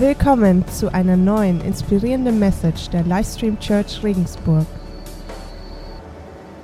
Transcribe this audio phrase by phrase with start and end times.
[0.00, 4.64] Willkommen zu einer neuen inspirierenden Message der Livestream Church Regensburg.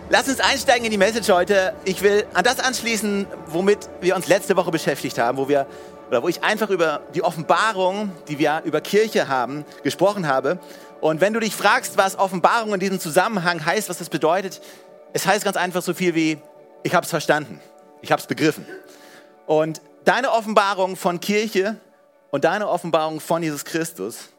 [0.08, 1.74] Lass uns einsteigen in die Message heute.
[1.84, 5.66] Ich will an das anschließen, womit wir uns letzte Woche beschäftigt haben, wo wir
[6.10, 10.60] oder wo ich einfach über die Offenbarung, die wir über Kirche haben, gesprochen habe.
[11.00, 14.60] Und wenn du dich fragst, was Offenbarung in diesem Zusammenhang heißt, was das bedeutet,
[15.12, 16.38] es heißt ganz einfach so viel wie
[16.84, 17.58] ich habe es verstanden,
[18.00, 18.64] ich habe es begriffen.
[19.46, 21.78] Und deine Offenbarung von Kirche
[22.34, 24.30] und deine Offenbarung von Jesus Christus,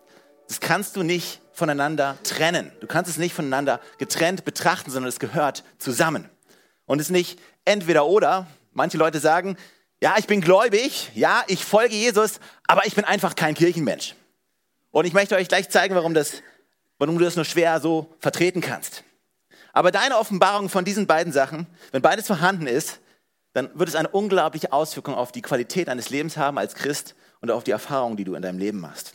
[0.49, 2.73] das kannst du nicht voneinander trennen.
[2.81, 6.29] Du kannst es nicht voneinander getrennt betrachten, sondern es gehört zusammen.
[6.87, 8.47] Und es ist nicht entweder oder.
[8.73, 9.55] Manche Leute sagen,
[10.01, 14.13] ja, ich bin gläubig, ja, ich folge Jesus, aber ich bin einfach kein Kirchenmensch.
[14.91, 16.43] Und ich möchte euch gleich zeigen, warum, das,
[16.97, 19.05] warum du das nur schwer so vertreten kannst.
[19.71, 22.99] Aber deine Offenbarung von diesen beiden Sachen, wenn beides vorhanden ist,
[23.55, 27.51] dann wird es eine unglaubliche Auswirkung auf die Qualität deines Lebens haben als Christ und
[27.51, 29.13] auf die Erfahrungen, die du in deinem Leben machst.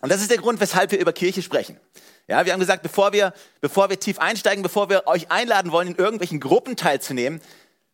[0.00, 1.78] Und das ist der Grund, weshalb wir über Kirche sprechen.
[2.26, 5.88] Ja, wir haben gesagt, bevor wir, bevor wir tief einsteigen, bevor wir euch einladen wollen,
[5.88, 7.42] in irgendwelchen Gruppen teilzunehmen,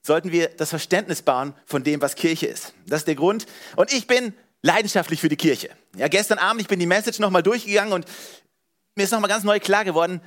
[0.00, 2.72] sollten wir das Verständnis bauen von dem, was Kirche ist.
[2.86, 3.47] Das ist der Grund.
[3.75, 4.32] Und ich bin
[4.62, 5.70] leidenschaftlich für die Kirche.
[5.97, 8.06] Ja, gestern Abend, ich bin die Message nochmal durchgegangen und
[8.94, 10.20] mir ist nochmal ganz neu klar geworden,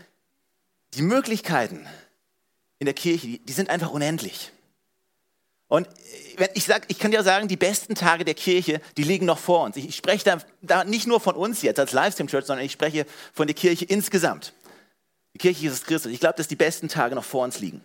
[0.95, 1.88] die Möglichkeiten
[2.80, 4.52] in der Kirche, die, die sind einfach unendlich.
[5.74, 5.88] Und
[6.38, 9.40] wenn ich sag, ich kann dir sagen, die besten Tage der Kirche, die liegen noch
[9.40, 9.76] vor uns.
[9.76, 13.08] Ich spreche da, da nicht nur von uns jetzt als Livestream Church, sondern ich spreche
[13.34, 14.54] von der Kirche insgesamt.
[15.34, 16.12] Die Kirche Jesus Christus.
[16.12, 17.84] Ich glaube, dass die besten Tage noch vor uns liegen.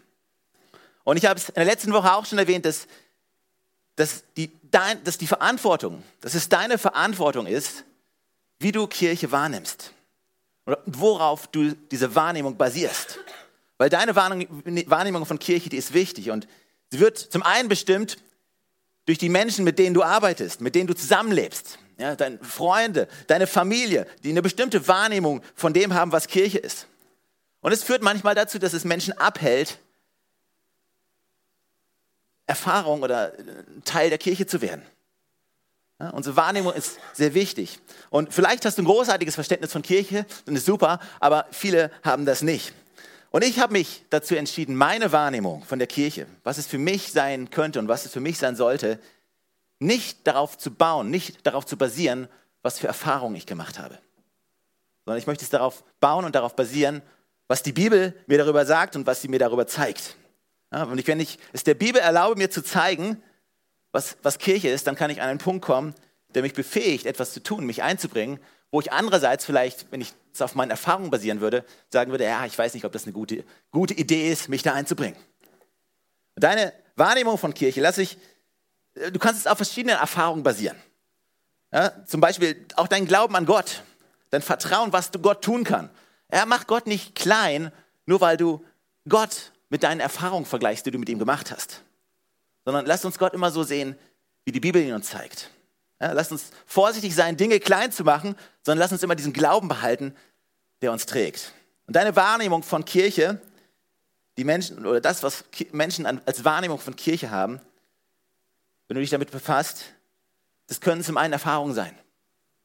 [1.03, 2.89] Und ich habe es in der letzten Woche auch schon erwähnt, dass,
[3.97, 7.85] dass, die, dein, dass die Verantwortung, dass es deine Verantwortung ist,
[8.59, 9.95] wie du Kirche wahrnimmst.
[10.67, 13.19] Oder worauf du diese Wahrnehmung basierst.
[13.79, 16.31] Weil deine Wahrnehmung von Kirche, die ist wichtig.
[16.31, 16.47] Und
[16.91, 18.19] Sie wird zum einen bestimmt
[19.07, 21.79] durch die Menschen, mit denen du arbeitest, mit denen du zusammenlebst.
[21.99, 26.87] Ja, deine Freunde, deine Familie, die eine bestimmte Wahrnehmung von dem haben, was Kirche ist.
[27.61, 29.79] Und es führt manchmal dazu, dass es Menschen abhält,
[32.47, 33.33] Erfahrung oder
[33.85, 34.83] Teil der Kirche zu werden.
[36.01, 37.81] Ja, unsere Wahrnehmung ist sehr wichtig.
[38.11, 42.25] Und vielleicht hast du ein großartiges Verständnis von Kirche, dann ist super, aber viele haben
[42.25, 42.73] das nicht.
[43.31, 47.13] Und ich habe mich dazu entschieden, meine Wahrnehmung von der Kirche, was es für mich
[47.13, 48.99] sein könnte und was es für mich sein sollte,
[49.81, 52.29] nicht darauf zu bauen, nicht darauf zu basieren,
[52.63, 53.99] was für Erfahrungen ich gemacht habe,
[55.05, 57.03] sondern ich möchte es darauf bauen und darauf basieren,
[57.47, 60.17] was die Bibel mir darüber sagt und was sie mir darüber zeigt.
[60.73, 63.23] Ja, und wenn ich es der Bibel erlaube, mir zu zeigen,
[63.93, 65.95] was, was Kirche ist, dann kann ich an einen Punkt kommen,
[66.35, 68.39] der mich befähigt, etwas zu tun, mich einzubringen,
[68.71, 72.45] wo ich andererseits vielleicht, wenn ich es auf meinen Erfahrungen basieren würde, sagen würde, ja,
[72.45, 75.19] ich weiß nicht, ob das eine gute, gute Idee ist, mich da einzubringen.
[76.37, 78.19] Deine Wahrnehmung von Kirche, lass ich,
[78.95, 80.77] äh, du kannst es auf verschiedenen Erfahrungen basieren.
[81.73, 83.83] Ja, zum Beispiel auch dein Glauben an Gott,
[84.31, 85.91] dein Vertrauen, was du Gott tun kann.
[86.29, 87.73] Er macht Gott nicht klein,
[88.07, 88.65] nur weil du
[89.09, 91.83] Gott mit deinen Erfahrungen vergleichst, die du mit ihm gemacht hast.
[92.65, 93.97] Sondern lass uns Gott immer so sehen,
[94.45, 95.51] wie die Bibel ihn uns zeigt.
[96.01, 99.69] Ja, lass uns vorsichtig sein, Dinge klein zu machen, sondern lass uns immer diesen Glauben
[99.69, 100.15] behalten,
[100.81, 101.53] der uns trägt.
[101.87, 103.41] Und deine Wahrnehmung von Kirche,
[104.37, 107.61] die Menschen oder das, was Menschen als Wahrnehmung von Kirche haben,
[108.87, 109.87] wenn du dich damit befasst,
[110.69, 111.99] das können zum einen Erfahrungen sein.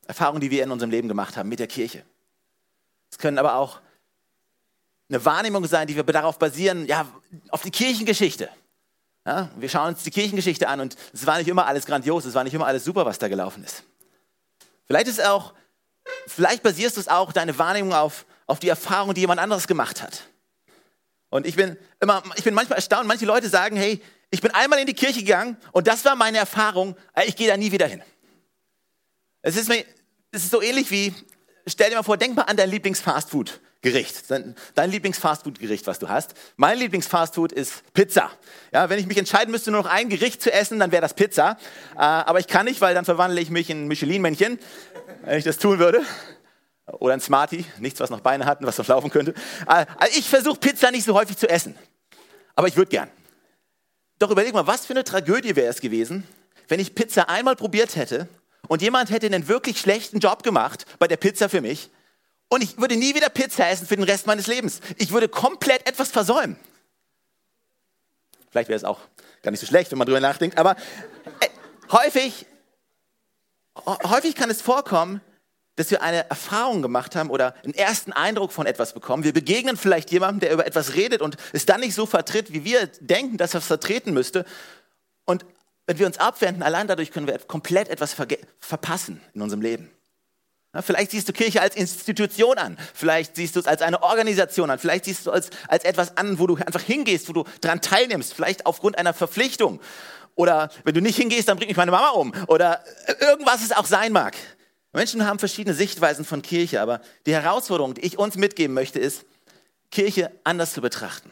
[0.05, 2.03] Erfahrungen, die wir in unserem Leben gemacht haben mit der Kirche.
[3.09, 3.79] Es können aber auch
[5.09, 7.07] eine Wahrnehmung sein, die wir darauf basieren, ja,
[7.50, 8.50] auf die Kirchengeschichte.
[9.25, 12.34] Ja, wir schauen uns die Kirchengeschichte an und es war nicht immer alles grandios, es
[12.34, 13.84] war nicht immer alles super, was da gelaufen ist.
[14.85, 15.53] Vielleicht ist auch,
[16.28, 20.01] vielleicht basierst du es auch, deine Wahrnehmung auf, auf die Erfahrung, die jemand anderes gemacht
[20.01, 20.23] hat.
[21.29, 24.79] Und ich bin immer, ich bin manchmal erstaunt, manche Leute sagen, hey, ich bin einmal
[24.79, 28.03] in die Kirche gegangen und das war meine Erfahrung, ich gehe da nie wieder hin.
[29.41, 29.85] Es ist, mir,
[30.31, 31.13] es ist so ähnlich wie,
[31.66, 33.62] stell dir mal vor, denk mal an dein Lieblings-Fastfood.
[33.83, 36.35] Gericht, dein, dein Lieblings-Fastfood-Gericht, was du hast.
[36.55, 38.31] Mein Lieblings-Fastfood ist Pizza.
[38.71, 41.13] Ja, wenn ich mich entscheiden müsste, nur noch ein Gericht zu essen, dann wäre das
[41.13, 41.57] Pizza.
[41.95, 44.57] Äh, aber ich kann nicht, weil dann verwandle ich mich in ein Michelin-Männchen,
[45.25, 46.01] wenn ich das tun würde.
[46.85, 49.33] Oder ein Smarty, nichts, was noch Beine hat und was noch laufen könnte.
[49.68, 51.75] Äh, also ich versuche Pizza nicht so häufig zu essen.
[52.56, 53.12] Aber ich würde gern.
[54.18, 56.25] Doch überleg mal, was für eine Tragödie wäre es gewesen,
[56.69, 58.30] wenn ich Pizza einmal probiert hätte
[58.69, 61.89] und jemand hätte einen wirklich schlechten Job gemacht bei der Pizza für mich
[62.53, 64.79] und ich würde nie wieder Pizza essen für den Rest meines Lebens.
[64.97, 66.55] Ich würde komplett etwas versäumen.
[68.51, 69.00] Vielleicht wäre es auch
[69.41, 70.75] gar nicht so schlecht, wenn man drüber nachdenkt, aber
[71.39, 71.47] äh,
[71.91, 72.45] häufig,
[73.88, 75.19] häufig kann es vorkommen,
[75.77, 79.23] dass wir eine Erfahrung gemacht haben oder einen ersten Eindruck von etwas bekommen.
[79.23, 82.63] Wir begegnen vielleicht jemandem, der über etwas redet und es dann nicht so vertritt, wie
[82.63, 84.45] wir denken, dass er es vertreten müsste.
[85.25, 85.44] Und
[85.88, 88.15] wenn wir uns abwenden, allein dadurch können wir komplett etwas
[88.59, 89.89] verpassen in unserem Leben.
[90.81, 94.79] Vielleicht siehst du Kirche als Institution an, vielleicht siehst du es als eine Organisation an,
[94.79, 98.33] vielleicht siehst du es als, etwas an, wo du einfach hingehst, wo du daran teilnimmst,
[98.33, 99.79] vielleicht aufgrund einer Verpflichtung.
[100.33, 102.33] Oder wenn du nicht hingehst, dann bring ich meine Mama um.
[102.47, 102.83] Oder
[103.19, 104.35] irgendwas es auch sein mag.
[104.93, 109.25] Menschen haben verschiedene Sichtweisen von Kirche, aber die Herausforderung, die ich uns mitgeben möchte, ist,
[109.91, 111.29] Kirche anders zu betrachten.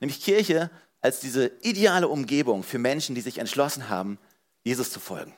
[0.00, 0.70] Nämlich Kirche
[1.00, 4.18] als diese ideale Umgebung für Menschen, die sich entschlossen haben,
[4.64, 5.34] Jesus zu folgen.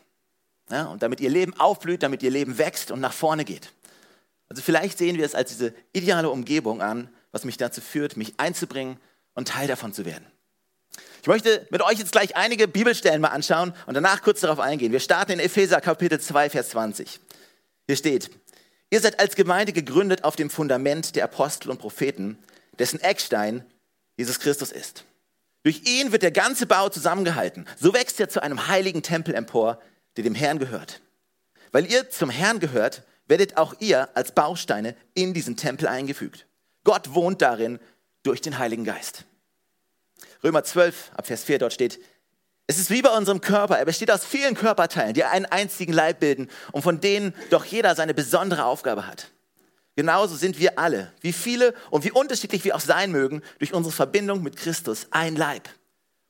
[0.71, 3.73] Ja, und damit ihr Leben aufblüht, damit ihr Leben wächst und nach vorne geht.
[4.49, 8.35] Also vielleicht sehen wir es als diese ideale Umgebung an, was mich dazu führt, mich
[8.37, 8.99] einzubringen
[9.35, 10.27] und Teil davon zu werden.
[11.23, 14.93] Ich möchte mit euch jetzt gleich einige Bibelstellen mal anschauen und danach kurz darauf eingehen.
[14.93, 17.21] Wir starten in Epheser Kapitel 2, Vers 20.
[17.87, 18.31] Hier steht,
[18.91, 22.39] ihr seid als Gemeinde gegründet auf dem Fundament der Apostel und Propheten,
[22.79, 23.65] dessen Eckstein
[24.17, 25.05] Jesus Christus ist.
[25.63, 27.67] Durch ihn wird der ganze Bau zusammengehalten.
[27.81, 29.81] So wächst er zu einem heiligen Tempel empor,
[30.17, 31.01] der dem Herrn gehört.
[31.71, 36.47] Weil ihr zum Herrn gehört, werdet auch ihr als Bausteine in diesen Tempel eingefügt.
[36.85, 37.79] Gott wohnt darin
[38.23, 39.25] durch den Heiligen Geist.
[40.43, 42.01] Römer 12, ab Vers 4 dort steht,
[42.67, 43.79] es ist wie bei unserem Körper.
[43.79, 47.95] Er besteht aus vielen Körperteilen, die einen einzigen Leib bilden und von denen doch jeder
[47.95, 49.31] seine besondere Aufgabe hat.
[49.95, 53.95] Genauso sind wir alle, wie viele und wie unterschiedlich wir auch sein mögen, durch unsere
[53.95, 55.69] Verbindung mit Christus ein Leib.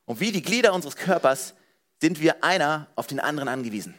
[0.05, 1.53] Und wie die Glieder unseres Körpers
[2.03, 3.95] sind wir einer auf den anderen angewiesen.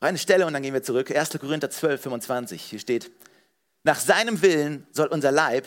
[0.00, 1.14] Eine Stelle und dann gehen wir zurück.
[1.14, 1.38] 1.
[1.38, 2.62] Korinther 12, 25.
[2.62, 3.10] Hier steht,
[3.82, 5.66] nach seinem Willen soll unser Leib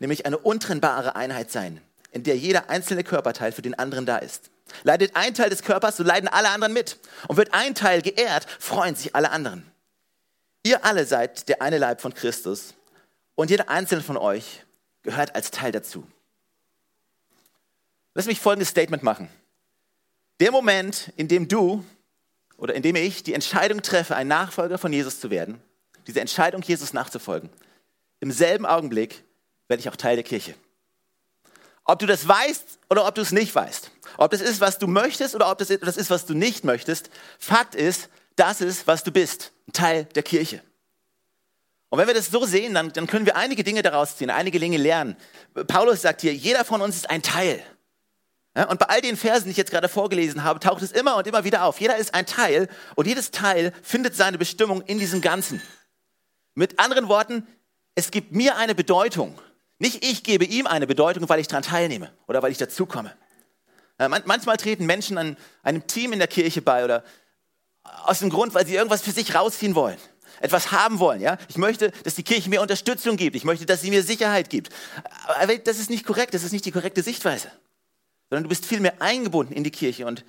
[0.00, 1.80] nämlich eine untrennbare Einheit sein,
[2.10, 4.50] in der jeder einzelne Körperteil für den anderen da ist.
[4.82, 6.98] Leidet ein Teil des Körpers, so leiden alle anderen mit.
[7.26, 9.64] Und wird ein Teil geehrt, freuen sich alle anderen.
[10.62, 12.74] Ihr alle seid der eine Leib von Christus
[13.34, 14.62] und jeder einzelne von euch
[15.04, 16.06] gehört als Teil dazu.
[18.12, 19.30] Lass mich folgendes Statement machen.
[20.40, 21.84] Der Moment, in dem du
[22.56, 25.60] oder in dem ich die Entscheidung treffe, ein Nachfolger von Jesus zu werden,
[26.06, 27.50] diese Entscheidung, Jesus nachzufolgen,
[28.20, 29.22] im selben Augenblick
[29.68, 30.54] werde ich auch Teil der Kirche.
[31.84, 34.86] Ob du das weißt oder ob du es nicht weißt, ob das ist, was du
[34.86, 39.04] möchtest oder ob das das ist, was du nicht möchtest, Fakt ist, das ist, was
[39.04, 40.62] du bist, ein Teil der Kirche.
[41.90, 44.58] Und wenn wir das so sehen, dann, dann können wir einige Dinge daraus ziehen, einige
[44.58, 45.16] Dinge lernen.
[45.68, 47.62] Paulus sagt hier, jeder von uns ist ein Teil.
[48.54, 51.26] Und bei all den Versen, die ich jetzt gerade vorgelesen habe, taucht es immer und
[51.26, 51.80] immer wieder auf.
[51.80, 55.60] Jeder ist ein Teil und jedes Teil findet seine Bestimmung in diesem Ganzen.
[56.54, 57.48] Mit anderen Worten,
[57.96, 59.36] es gibt mir eine Bedeutung.
[59.80, 63.12] Nicht ich gebe ihm eine Bedeutung, weil ich daran teilnehme oder weil ich dazukomme.
[63.98, 67.02] Manchmal treten Menschen an einem Team in der Kirche bei oder
[68.04, 69.98] aus dem Grund, weil sie irgendwas für sich rausziehen wollen
[70.40, 71.20] etwas haben wollen.
[71.20, 71.38] Ja?
[71.48, 73.36] Ich möchte, dass die Kirche mir Unterstützung gibt.
[73.36, 74.68] Ich möchte, dass sie mir Sicherheit gibt.
[75.40, 76.34] Aber das ist nicht korrekt.
[76.34, 77.52] Das ist nicht die korrekte Sichtweise
[78.30, 80.24] sondern du bist vielmehr eingebunden in die Kirche und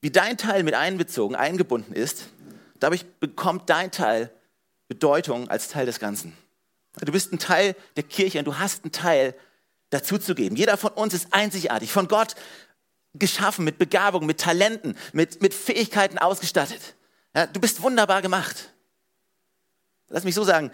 [0.00, 2.26] wie dein Teil mit einbezogen, eingebunden ist,
[2.78, 4.30] dadurch bekommt dein Teil
[4.86, 6.36] Bedeutung als Teil des Ganzen.
[7.00, 9.34] Du bist ein Teil der Kirche und du hast einen Teil
[9.90, 10.56] dazuzugeben.
[10.56, 12.34] Jeder von uns ist einzigartig, von Gott
[13.14, 16.94] geschaffen, mit Begabung, mit Talenten, mit, mit Fähigkeiten ausgestattet.
[17.34, 18.72] Ja, du bist wunderbar gemacht.
[20.08, 20.70] Lass mich so sagen,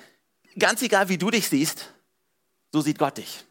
[0.58, 1.92] ganz egal wie du dich siehst,
[2.72, 3.44] so sieht Gott dich.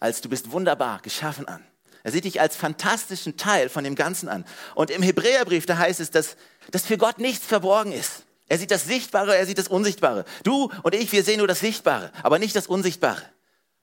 [0.00, 1.64] Als du bist wunderbar geschaffen an.
[2.02, 4.44] Er sieht dich als fantastischen Teil von dem Ganzen an.
[4.74, 6.36] Und im Hebräerbrief, da heißt es, dass,
[6.70, 8.24] dass für Gott nichts verborgen ist.
[8.48, 10.24] Er sieht das Sichtbare, er sieht das Unsichtbare.
[10.42, 13.22] Du und ich, wir sehen nur das Sichtbare, aber nicht das Unsichtbare.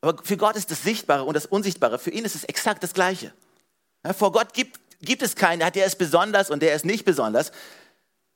[0.01, 2.93] Aber für Gott ist das Sichtbare und das Unsichtbare, für ihn ist es exakt das
[2.93, 3.33] Gleiche.
[4.05, 7.51] Ja, vor Gott gibt, gibt es keinen, der ist besonders und der ist nicht besonders.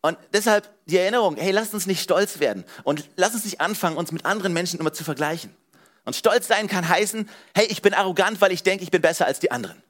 [0.02, 3.96] Und deshalb die Erinnerung, hey, lasst uns nicht stolz werden und lasst uns nicht anfangen,
[3.96, 5.56] uns mit anderen Menschen immer zu vergleichen.
[6.05, 9.25] Und stolz sein kann heißen, hey, ich bin arrogant, weil ich denke, ich bin besser
[9.25, 9.81] als die anderen.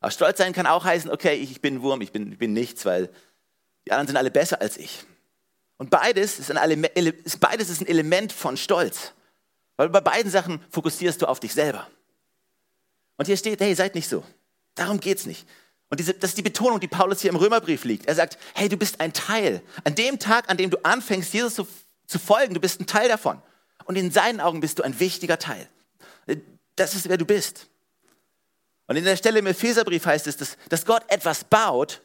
[0.00, 2.52] Aber stolz sein kann auch heißen, okay, ich, bin ein Wurm, ich bin, ich bin
[2.52, 3.10] nichts, weil
[3.86, 5.04] die anderen sind alle besser als ich.
[5.78, 6.86] Und beides ist, ein
[7.40, 9.12] beides ist ein Element von Stolz.
[9.76, 11.88] Weil bei beiden Sachen fokussierst du auf dich selber.
[13.16, 14.22] Und hier steht, hey, seid nicht so.
[14.74, 15.46] Darum geht es nicht.
[15.90, 18.06] Und diese, das ist die Betonung, die Paulus hier im Römerbrief liegt.
[18.06, 19.62] Er sagt, hey, du bist ein Teil.
[19.84, 21.66] An dem Tag, an dem du anfängst, Jesus zu,
[22.06, 23.40] zu folgen, du bist ein Teil davon.
[23.84, 25.68] Und in seinen Augen bist du ein wichtiger Teil.
[26.76, 27.68] Das ist, wer du bist.
[28.86, 32.02] Und in der Stelle im Epheserbrief heißt es, dass, dass Gott etwas baut,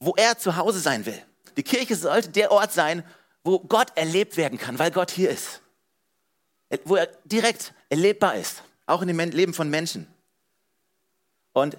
[0.00, 1.20] wo er zu Hause sein will.
[1.56, 3.04] Die Kirche sollte der Ort sein,
[3.44, 5.60] wo Gott erlebt werden kann, weil Gott hier ist.
[6.84, 10.06] Wo er direkt erlebbar ist, auch in dem Leben von Menschen.
[11.52, 11.76] Und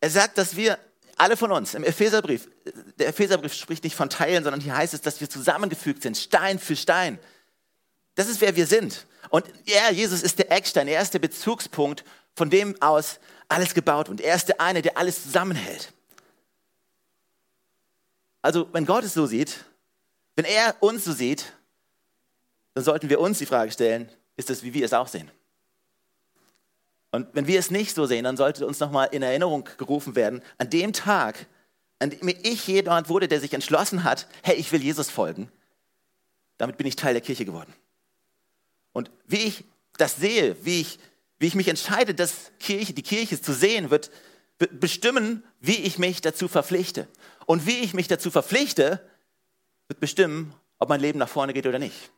[0.00, 0.78] er sagt, dass wir
[1.16, 2.48] alle von uns im Epheserbrief,
[2.98, 6.58] der Epheserbrief spricht nicht von Teilen, sondern hier heißt es, dass wir zusammengefügt sind, Stein
[6.58, 7.18] für Stein.
[8.16, 9.06] Das ist, wer wir sind.
[9.30, 10.88] Und er, Jesus, ist der Eckstein.
[10.88, 12.04] Er ist der Bezugspunkt,
[12.34, 14.20] von dem aus alles gebaut wird.
[14.20, 15.92] Er ist der eine, der alles zusammenhält.
[18.42, 19.64] Also, wenn Gott es so sieht,
[20.34, 21.52] wenn er uns so sieht,
[22.74, 25.30] dann sollten wir uns die Frage stellen, ist es, wie wir es auch sehen?
[27.10, 30.42] Und wenn wir es nicht so sehen, dann sollte uns nochmal in Erinnerung gerufen werden,
[30.58, 31.46] an dem Tag,
[31.98, 35.50] an dem ich jemand wurde, der sich entschlossen hat, hey, ich will Jesus folgen,
[36.58, 37.72] damit bin ich Teil der Kirche geworden.
[38.96, 39.64] Und wie ich
[39.98, 40.98] das sehe, wie ich,
[41.38, 44.10] wie ich mich entscheide, das Kirche, die Kirche zu sehen, wird
[44.70, 47.06] bestimmen, wie ich mich dazu verpflichte.
[47.44, 49.06] Und wie ich mich dazu verpflichte,
[49.88, 52.10] wird bestimmen, ob mein Leben nach vorne geht oder nicht.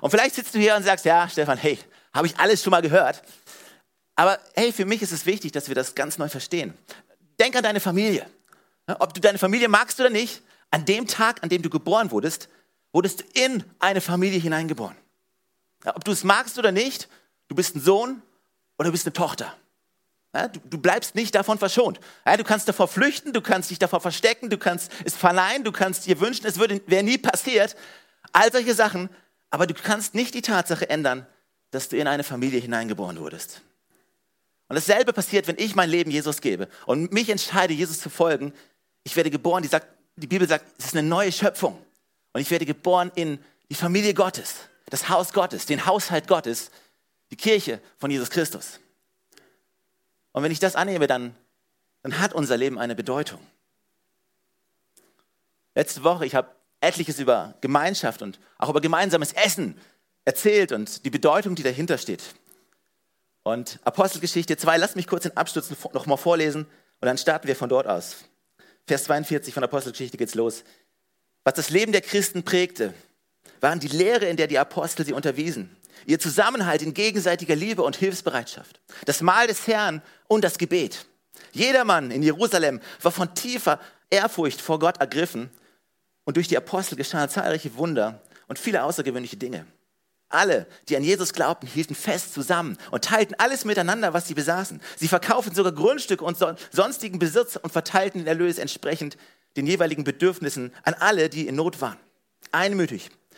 [0.00, 1.78] Und vielleicht sitzt du hier und sagst, ja, Stefan, hey,
[2.12, 3.22] habe ich alles schon mal gehört.
[4.16, 6.74] Aber hey, für mich ist es wichtig, dass wir das ganz neu verstehen.
[7.38, 8.28] Denk an deine Familie.
[8.98, 12.48] Ob du deine Familie magst oder nicht, an dem Tag, an dem du geboren wurdest,
[12.92, 14.96] wurdest du in eine Familie hineingeboren.
[15.84, 17.08] Ob du es magst oder nicht,
[17.48, 18.22] du bist ein Sohn
[18.78, 19.54] oder du bist eine Tochter.
[20.34, 21.98] Ja, du, du, bleibst nicht davon verschont.
[22.24, 25.72] Ja, du kannst davor flüchten, du kannst dich davor verstecken, du kannst es verleihen, du
[25.72, 27.76] kannst dir wünschen, es wäre nie passiert.
[28.32, 29.10] All solche Sachen.
[29.50, 31.26] Aber du kannst nicht die Tatsache ändern,
[31.72, 33.62] dass du in eine Familie hineingeboren wurdest.
[34.68, 38.52] Und dasselbe passiert, wenn ich mein Leben Jesus gebe und mich entscheide, Jesus zu folgen.
[39.02, 41.76] Ich werde geboren, die, sagt, die Bibel sagt, es ist eine neue Schöpfung.
[42.32, 44.54] Und ich werde geboren in die Familie Gottes,
[44.90, 46.70] das Haus Gottes, den Haushalt Gottes,
[47.30, 48.80] die Kirche von Jesus Christus.
[50.32, 51.34] Und wenn ich das annehme, dann,
[52.02, 53.40] dann hat unser Leben eine Bedeutung.
[55.74, 59.78] Letzte Woche, ich habe etliches über Gemeinschaft und auch über gemeinsames Essen
[60.24, 62.22] erzählt und die Bedeutung, die dahinter steht.
[63.42, 67.56] Und Apostelgeschichte 2, lasst mich kurz den Absturz noch mal vorlesen und dann starten wir
[67.56, 68.24] von dort aus.
[68.86, 70.64] Vers 42 von Apostelgeschichte geht's los.
[71.44, 72.92] Was das Leben der Christen prägte,
[73.60, 75.76] waren die Lehre, in der die Apostel sie unterwiesen
[76.06, 81.06] ihr Zusammenhalt in gegenseitiger Liebe und Hilfsbereitschaft, das Mahl des Herrn und das Gebet.
[81.52, 85.50] Jedermann in Jerusalem war von tiefer Ehrfurcht vor Gott ergriffen
[86.24, 89.66] und durch die Apostel geschahen zahlreiche Wunder und viele außergewöhnliche Dinge.
[90.28, 94.80] Alle, die an Jesus glaubten, hielten fest zusammen und teilten alles miteinander, was sie besaßen.
[94.96, 96.38] Sie verkauften sogar Grundstücke und
[96.70, 99.16] sonstigen Besitz und verteilten den Erlös entsprechend
[99.56, 101.98] den jeweiligen Bedürfnissen an alle, die in Not waren.
[102.52, 103.10] Einmütig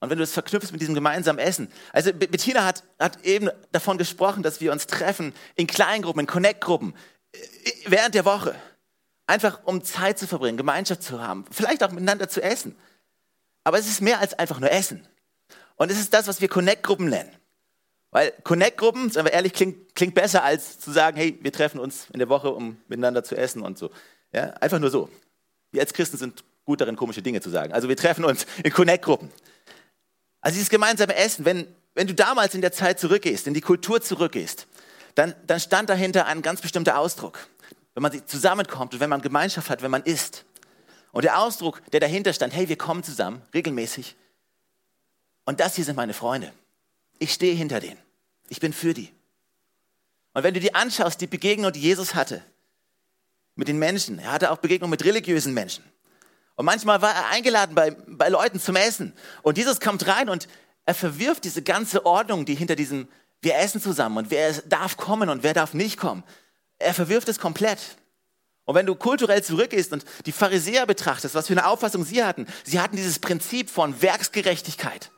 [0.00, 1.72] Und wenn du das verknüpfst mit diesem gemeinsamen Essen.
[1.92, 6.94] Also Bettina hat, hat eben davon gesprochen, dass wir uns treffen in Kleingruppen, in Connect-Gruppen,
[7.32, 7.38] äh,
[7.86, 8.54] während der Woche.
[9.26, 12.76] Einfach um Zeit zu verbringen, Gemeinschaft zu haben, vielleicht auch miteinander zu essen.
[13.64, 15.06] Aber es ist mehr als einfach nur Essen.
[15.74, 17.30] Und es ist das, was wir Connect-Gruppen nennen.
[18.12, 22.06] Weil Connect-Gruppen, sagen wir ehrlich, klingt, klingt besser als zu sagen, hey, wir treffen uns
[22.12, 23.90] in der Woche, um miteinander zu essen und so.
[24.32, 25.10] Ja, einfach nur so.
[25.72, 27.72] Wir als Christen sind gut darin, komische Dinge zu sagen.
[27.72, 29.30] Also wir treffen uns in Connect-Gruppen.
[30.40, 34.00] Also dieses gemeinsame Essen, wenn, wenn du damals in der Zeit zurückgehst, in die Kultur
[34.00, 34.66] zurückgehst,
[35.14, 37.48] dann, dann stand dahinter ein ganz bestimmter Ausdruck.
[37.94, 40.44] Wenn man zusammenkommt und wenn man Gemeinschaft hat, wenn man isst.
[41.12, 44.16] Und der Ausdruck, der dahinter stand, hey, wir kommen zusammen, regelmäßig.
[45.46, 46.52] Und das hier sind meine Freunde.
[47.18, 47.98] Ich stehe hinter denen.
[48.48, 49.10] Ich bin für die.
[50.34, 52.42] Und wenn du dir anschaust, die Begegnung, die Jesus hatte
[53.54, 55.82] mit den Menschen, er hatte auch Begegnungen mit religiösen Menschen.
[56.56, 59.12] Und manchmal war er eingeladen bei, bei Leuten zum Essen.
[59.42, 60.48] Und Jesus kommt rein und
[60.86, 63.08] er verwirft diese ganze Ordnung, die hinter diesem,
[63.42, 66.24] wir essen zusammen und wer darf kommen und wer darf nicht kommen.
[66.78, 67.78] Er verwirft es komplett.
[68.64, 72.46] Und wenn du kulturell zurückgehst und die Pharisäer betrachtest, was für eine Auffassung sie hatten,
[72.64, 75.10] sie hatten dieses Prinzip von Werksgerechtigkeit.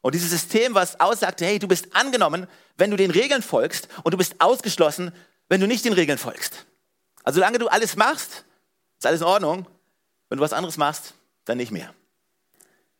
[0.00, 2.46] Und dieses System, was aussagte, hey, du bist angenommen,
[2.78, 5.12] wenn du den Regeln folgst und du bist ausgeschlossen,
[5.48, 6.66] wenn du nicht den Regeln folgst.
[7.22, 8.44] Also solange du alles machst,
[8.98, 9.66] ist alles in Ordnung.
[10.30, 11.92] Wenn du was anderes machst, dann nicht mehr.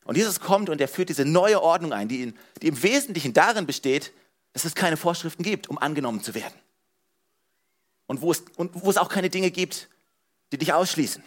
[0.04, 3.32] Und Jesus kommt und er führt diese neue Ordnung ein, die, in, die im Wesentlichen
[3.32, 4.12] darin besteht,
[4.52, 6.54] dass es keine Vorschriften gibt, um angenommen zu werden.
[8.06, 9.88] Und wo es, und wo es auch keine Dinge gibt,
[10.52, 11.22] die dich ausschließen.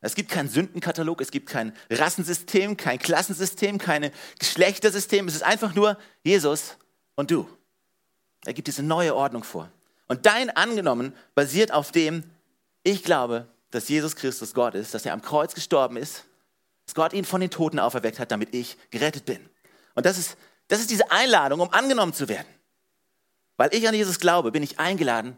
[0.00, 5.28] Es gibt keinen Sündenkatalog, es gibt kein Rassensystem, kein Klassensystem, kein Geschlechtersystem.
[5.28, 6.76] Es ist einfach nur Jesus
[7.14, 7.48] und du.
[8.44, 9.70] Er gibt diese neue Ordnung vor.
[10.06, 12.24] Und dein Angenommen basiert auf dem,
[12.82, 16.24] ich glaube, dass Jesus Christus Gott ist, dass er am Kreuz gestorben ist,
[16.86, 19.40] dass Gott ihn von den Toten auferweckt hat, damit ich gerettet bin.
[19.94, 20.36] Und das ist,
[20.68, 22.46] das ist diese Einladung, um angenommen zu werden.
[23.56, 25.36] Weil ich an Jesus glaube, bin ich eingeladen,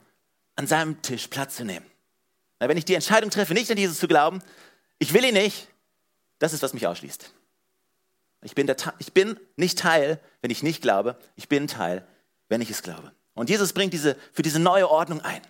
[0.55, 1.87] an seinem Tisch Platz zu nehmen.
[2.59, 4.43] wenn ich die Entscheidung treffe, nicht an Jesus zu glauben,
[4.99, 5.69] ich will ihn nicht,
[6.39, 7.31] das ist, was mich ausschließt.
[8.43, 11.19] Ich bin, der, ich bin nicht Teil, wenn ich nicht glaube.
[11.37, 12.07] Ich bin Teil,
[12.49, 13.13] wenn ich es glaube.
[13.35, 15.43] Und Jesus bringt diese, für diese neue Ordnung ein.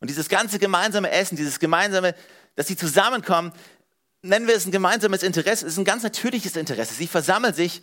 [0.00, 2.14] Und dieses ganze gemeinsame Essen, dieses gemeinsame,
[2.56, 3.52] dass sie zusammenkommen,
[4.22, 6.94] nennen wir es ein gemeinsames Interesse, ist ein ganz natürliches Interesse.
[6.94, 7.82] Sie versammeln sich.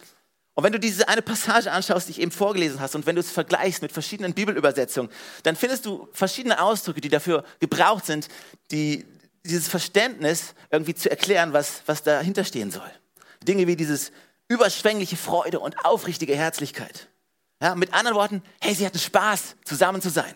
[0.53, 3.22] Und wenn du diese eine Passage anschaust, die ich eben vorgelesen hast, und wenn du
[3.22, 5.10] es vergleichst mit verschiedenen Bibelübersetzungen,
[5.44, 8.27] dann findest du verschiedene Ausdrücke, die dafür gebraucht sind,
[8.72, 9.06] die,
[9.46, 12.89] dieses Verständnis irgendwie zu erklären, was, was dahinter stehen soll.
[13.48, 14.12] Dinge wie dieses
[14.50, 17.08] überschwängliche Freude und aufrichtige Herzlichkeit.
[17.62, 20.34] Ja, mit anderen Worten, hey, sie hatten Spaß, zusammen zu sein.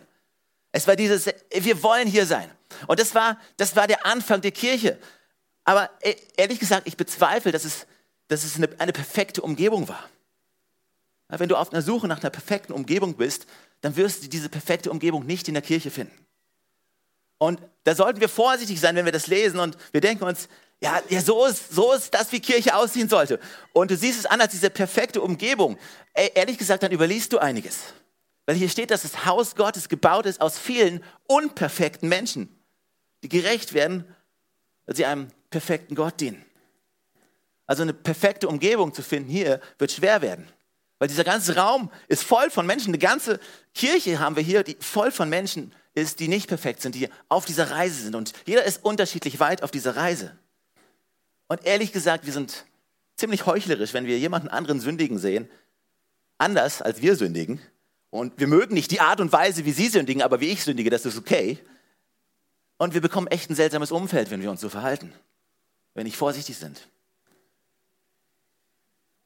[0.76, 2.52] Es war dieses, wir wollen hier sein.
[2.88, 5.00] Und das war, das war der Anfang der Kirche.
[5.64, 7.88] Aber e, ehrlich gesagt, ich bezweifle, dass es,
[8.28, 10.10] dass es eine, eine perfekte Umgebung war.
[11.30, 13.46] Wenn du auf einer Suche nach einer perfekten Umgebung bist,
[13.80, 16.26] dann wirst du diese perfekte Umgebung nicht in der Kirche finden.
[17.38, 20.50] Und da sollten wir vorsichtig sein, wenn wir das lesen und wir denken uns,
[20.82, 23.40] ja, ja so, ist, so ist das, wie Kirche aussehen sollte.
[23.72, 25.78] Und du siehst es an als diese perfekte Umgebung.
[26.14, 27.78] Ey, ehrlich gesagt, dann überliest du einiges.
[28.46, 32.50] Weil hier steht, dass das Haus Gottes gebaut ist aus vielen unperfekten Menschen,
[33.24, 34.06] die gerecht werden,
[34.86, 36.46] weil sie einem perfekten Gott dienen.
[37.66, 40.48] Also eine perfekte Umgebung zu finden hier wird schwer werden.
[41.00, 42.90] Weil dieser ganze Raum ist voll von Menschen.
[42.90, 43.40] Eine ganze
[43.74, 47.46] Kirche haben wir hier, die voll von Menschen ist, die nicht perfekt sind, die auf
[47.46, 48.16] dieser Reise sind.
[48.16, 50.38] Und jeder ist unterschiedlich weit auf dieser Reise.
[51.48, 52.66] Und ehrlich gesagt, wir sind
[53.16, 55.50] ziemlich heuchlerisch, wenn wir jemanden anderen sündigen sehen,
[56.38, 57.62] anders als wir sündigen.
[58.16, 60.90] Und wir mögen nicht die Art und Weise, wie sie sündigen, aber wie ich sündige,
[60.90, 61.60] das ist okay.
[62.78, 65.14] Und wir bekommen echt ein seltsames Umfeld, wenn wir uns so verhalten,
[65.94, 66.88] wenn nicht vorsichtig sind.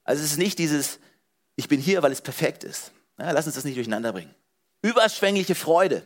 [0.04, 1.00] Also es ist nicht dieses,
[1.56, 2.92] ich bin hier, weil es perfekt ist.
[3.20, 4.34] Ja, lass uns das nicht durcheinander bringen.
[4.82, 6.04] Überschwängliche Freude,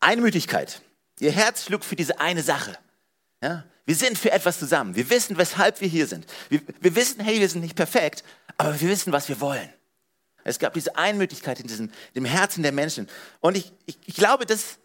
[0.00, 0.82] Einmütigkeit.
[1.20, 2.76] Ihr Herz schluckt für diese eine Sache.
[3.42, 3.64] Ja?
[3.86, 4.96] Wir sind für etwas zusammen.
[4.96, 6.26] Wir wissen, weshalb wir hier sind.
[6.50, 8.22] Wir, wir wissen, hey, wir sind nicht perfekt,
[8.58, 9.72] aber wir wissen, was wir wollen.
[10.46, 13.08] Es gab diese Einmütigkeit in diesem, dem Herzen der Menschen.
[13.40, 14.78] Und ich, ich, ich glaube, das,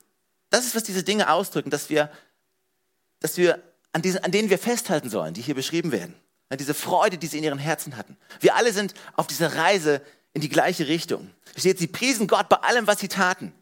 [0.49, 2.11] das ist, was diese Dinge ausdrücken, dass wir,
[3.19, 3.61] dass wir
[3.93, 6.15] an, diesen, an denen wir festhalten sollen, die hier beschrieben werden.
[6.49, 8.17] Ja, diese Freude, die sie in ihren Herzen hatten.
[8.39, 10.01] Wir alle sind auf dieser Reise
[10.33, 11.29] in die gleiche Richtung.
[11.55, 13.53] Steht, sie priesen Gott bei allem, was sie taten.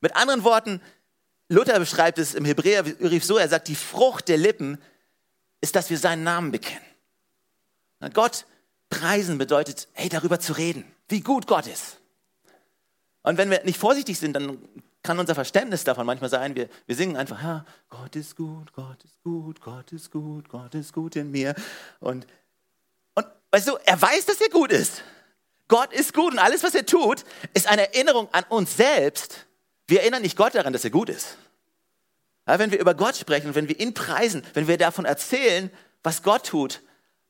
[0.00, 0.80] Mit anderen Worten,
[1.48, 4.78] Luther beschreibt es im Hebräerbrief so, er sagt, die Frucht der Lippen
[5.60, 6.84] ist, dass wir seinen Namen bekennen.
[8.12, 8.46] Gott
[8.90, 11.98] preisen bedeutet, hey, darüber zu reden, wie gut Gott ist.
[13.22, 14.58] Und wenn wir nicht vorsichtig sind, dann
[15.02, 19.04] kann unser Verständnis davon manchmal sein, wir, wir singen einfach, ja, Gott ist gut, Gott
[19.04, 21.54] ist gut, Gott ist gut, Gott ist gut in mir.
[22.00, 22.26] Und,
[23.14, 25.02] und weißt du, er weiß, dass er gut ist.
[25.68, 29.46] Gott ist gut und alles, was er tut, ist eine Erinnerung an uns selbst.
[29.86, 31.36] Wir erinnern nicht Gott daran, dass er gut ist.
[32.46, 35.70] Ja, wenn wir über Gott sprechen, wenn wir ihn preisen, wenn wir davon erzählen,
[36.02, 36.82] was Gott tut,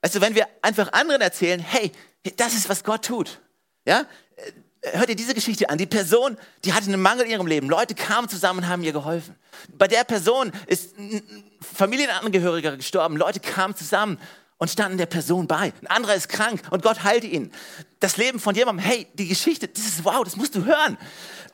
[0.02, 1.92] du, wenn wir einfach anderen erzählen, hey,
[2.36, 3.40] das ist, was Gott tut.
[3.84, 5.78] Ja, äh, hört ihr diese Geschichte an.
[5.78, 7.68] Die Person, die hatte einen Mangel in ihrem Leben.
[7.68, 9.34] Leute kamen zusammen und haben ihr geholfen.
[9.76, 11.22] Bei der Person ist ein
[11.60, 13.16] Familienangehöriger gestorben.
[13.16, 14.18] Leute kamen zusammen
[14.58, 15.72] und standen der Person bei.
[15.82, 17.52] Ein anderer ist krank und Gott heilte ihn.
[18.00, 20.96] Das Leben von jemandem, hey, die Geschichte, das ist wow, das musst du hören.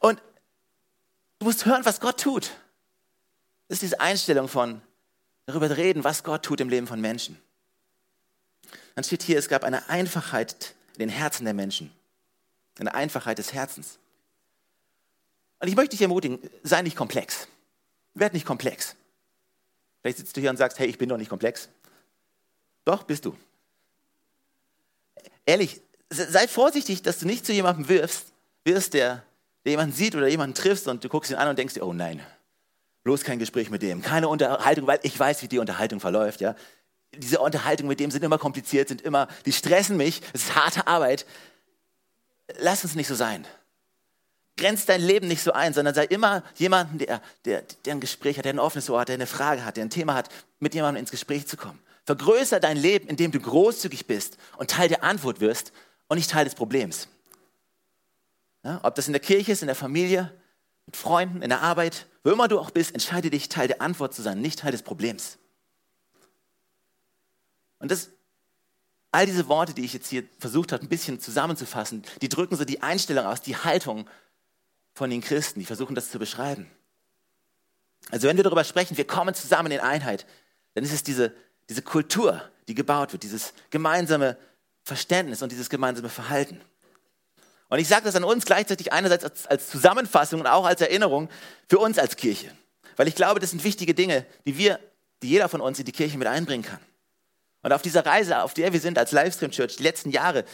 [0.01, 0.21] Und
[1.39, 2.51] du musst hören, was Gott tut.
[3.69, 4.83] Das ist diese Einstellung von
[5.47, 7.39] darüber reden, was Gott tut im Leben von Menschen.
[8.95, 11.93] Dann steht hier, es gab eine Einfachheit in den Herzen der Menschen.
[12.81, 13.99] Eine Einfachheit des Herzens.
[15.61, 17.47] Und ich möchte dich ermutigen, sei nicht komplex.
[18.15, 18.97] Werd nicht komplex.
[20.01, 21.69] Vielleicht sitzt du hier und sagst, hey, ich bin doch nicht komplex.
[22.85, 23.37] Doch, bist du.
[25.45, 28.33] Ehrlich, sei vorsichtig, dass du nicht zu jemandem wirfst,
[28.65, 29.23] wirst, der,
[29.65, 31.93] der jemanden sieht oder jemanden triffst und du guckst ihn an und denkst dir, oh
[31.93, 32.25] nein,
[33.05, 36.41] bloß kein Gespräch mit dem, keine Unterhaltung, weil ich weiß, wie die Unterhaltung verläuft.
[36.41, 36.57] Ja?
[37.15, 40.87] Diese Unterhaltungen mit dem sind immer kompliziert, sind immer, die stressen mich, es ist harte
[40.87, 41.27] Arbeit.
[42.59, 43.47] Lass uns nicht so sein.
[44.57, 48.37] Grenz dein Leben nicht so ein, sondern sei immer jemanden, der, der, der ein Gespräch
[48.37, 50.75] hat, der ein offenes Ohr hat, der eine Frage hat, der ein Thema hat, mit
[50.75, 51.79] jemandem ins Gespräch zu kommen.
[52.05, 55.73] Vergrößer dein Leben, indem du großzügig bist und Teil der Antwort wirst
[56.09, 57.09] und nicht Teil des Problems.
[58.63, 60.31] Ja, ob das in der Kirche ist, in der Familie,
[60.87, 64.13] mit Freunden, in der Arbeit, wo immer du auch bist, entscheide dich, Teil der Antwort
[64.13, 65.39] zu sein, nicht Teil des Problems.
[67.79, 68.11] Und das,
[69.13, 72.65] all diese Worte, die ich jetzt hier versucht habe, ein bisschen zusammenzufassen, die drücken so
[72.65, 74.09] die Einstellung aus, die Haltung
[74.95, 76.71] von den Christen, die versuchen das zu beschreiben.
[78.11, 80.27] Also wenn wir darüber sprechen, wir kommen zusammen in Einheit,
[80.75, 81.35] dann ist es diese
[81.71, 84.37] diese Kultur, die gebaut wird, dieses gemeinsame
[84.83, 86.61] Verständnis und dieses gemeinsame Verhalten.
[87.69, 91.31] Und ich sage das an uns gleichzeitig einerseits als, als, Zusammenfassung und auch als Erinnerung
[91.69, 92.51] für uns als Kirche.
[92.97, 94.81] Weil ich glaube, das sind wichtige Dinge, die wir,
[95.23, 96.81] die jeder von uns in die Kirche mit einbringen kann.
[97.63, 100.45] Und auf dieser Reise, auf der wir sind als Livestream Church die letzten Jahre,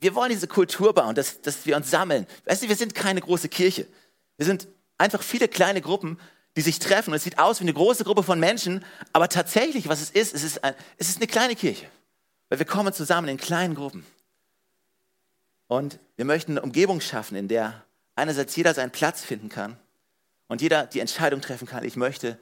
[0.00, 2.26] wir wollen diese Kultur bauen, dass, dass wir uns sammeln.
[2.44, 3.86] Weißt du, wir sind keine große Kirche.
[4.36, 6.20] Wir sind einfach viele kleine Gruppen,
[6.56, 7.10] die sich treffen.
[7.10, 10.34] Und es sieht aus wie eine große Gruppe von Menschen, aber tatsächlich, was es ist,
[10.34, 11.86] es ist, ein, es ist eine kleine Kirche.
[12.48, 14.04] Weil wir kommen zusammen in kleinen Gruppen.
[15.66, 19.76] Und wir möchten eine Umgebung schaffen, in der einerseits jeder seinen Platz finden kann
[20.46, 22.38] und jeder die Entscheidung treffen kann, ich möchte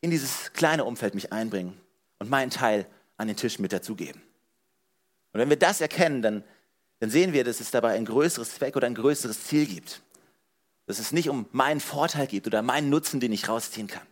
[0.00, 1.81] in dieses kleine Umfeld mich einbringen
[2.22, 4.22] und meinen Teil an den Tisch mit dazugeben.
[5.32, 6.44] Und wenn wir das erkennen, dann,
[7.00, 10.02] dann sehen wir, dass es dabei ein größeres Zweck oder ein größeres Ziel gibt.
[10.86, 14.06] Dass es nicht um meinen Vorteil geht oder meinen Nutzen, den ich rausziehen kann.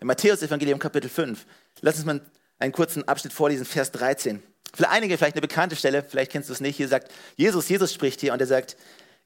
[0.00, 1.46] Im Matthäus-Evangelium Kapitel 5,
[1.80, 2.20] lass uns mal
[2.58, 4.42] einen kurzen Abschnitt vorlesen, Vers 13.
[4.74, 6.76] Für einige vielleicht eine bekannte Stelle, vielleicht kennst du es nicht.
[6.76, 8.76] Hier sagt Jesus, Jesus spricht hier und er sagt,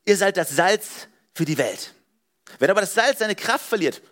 [0.04, 1.94] ihr seid das Salz für die Welt.
[2.60, 4.02] Wenn aber das Salz seine Kraft verliert,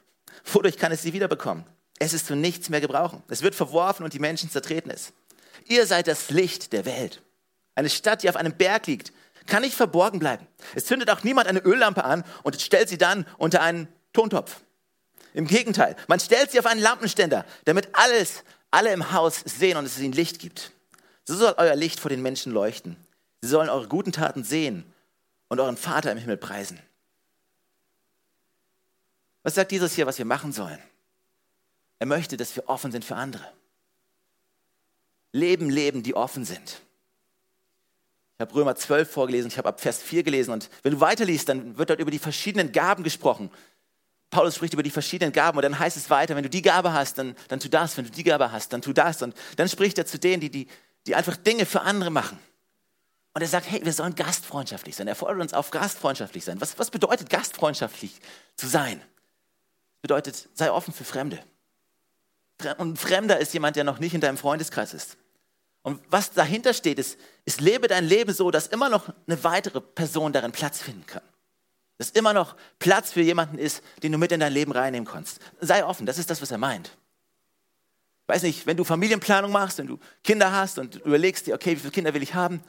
[0.53, 1.65] wodurch kann es sie wiederbekommen?
[2.01, 3.23] Es ist zu nichts mehr gebrauchen.
[3.29, 5.13] Es wird verworfen und die Menschen zertreten es.
[5.67, 7.23] Ihr seid das Licht der Welt.
[7.75, 9.13] Eine Stadt, die auf einem Berg liegt,
[9.47, 10.47] kann nicht verborgen bleiben.
[10.75, 14.63] Es zündet auch niemand eine Öllampe an und stellt sie dann unter einen Tontopf.
[15.35, 19.85] Im Gegenteil, man stellt sie auf einen Lampenständer, damit alles, alle im Haus sehen und
[19.85, 20.73] es ihnen Licht gibt.
[21.25, 22.97] So soll euer Licht vor den Menschen leuchten.
[23.43, 24.91] Sie sollen eure guten Taten sehen
[25.49, 26.81] und euren Vater im Himmel preisen.
[29.43, 30.79] Was sagt Jesus hier, was wir machen sollen?
[32.01, 33.45] Er möchte, dass wir offen sind für andere.
[35.33, 36.81] Leben, leben, die offen sind.
[38.35, 41.49] Ich habe Römer 12 vorgelesen, ich habe ab Vers 4 gelesen und wenn du weiterliest,
[41.49, 43.51] dann wird dort über die verschiedenen Gaben gesprochen.
[44.31, 46.93] Paulus spricht über die verschiedenen Gaben und dann heißt es weiter, wenn du die Gabe
[46.93, 49.21] hast, dann, dann tu das, wenn du die Gabe hast, dann tu das.
[49.21, 50.69] Und dann spricht er zu denen, die, die,
[51.07, 52.39] die einfach Dinge für andere machen.
[53.35, 55.07] Und er sagt, hey, wir sollen gastfreundschaftlich sein.
[55.07, 56.61] Er fordert uns auf, gastfreundschaftlich sein.
[56.61, 58.21] Was, was bedeutet gastfreundschaftlich
[58.57, 59.01] zu sein?
[59.01, 61.45] Das bedeutet, sei offen für Fremde.
[62.79, 65.17] Und ein Fremder ist jemand, der noch nicht in deinem Freundeskreis ist.
[65.83, 69.81] Und was dahinter steht, ist, ist, lebe dein Leben so, dass immer noch eine weitere
[69.81, 71.23] Person darin Platz finden kann.
[71.97, 75.41] Dass immer noch Platz für jemanden ist, den du mit in dein Leben reinnehmen kannst.
[75.61, 76.91] Sei offen, das ist das, was er meint.
[78.27, 81.81] Weiß nicht, wenn du Familienplanung machst, wenn du Kinder hast und überlegst dir, okay, wie
[81.81, 82.63] viele Kinder will ich haben?